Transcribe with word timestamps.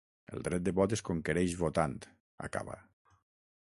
El 0.37 0.45
dret 0.47 0.63
de 0.67 0.73
vot 0.79 0.95
es 0.97 1.03
conquereix 1.11 1.55
votant, 1.61 1.97
acaba. 2.51 2.83